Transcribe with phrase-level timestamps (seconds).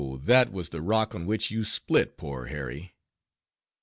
[0.23, 2.95] that was the rock on which you split, poor Harry!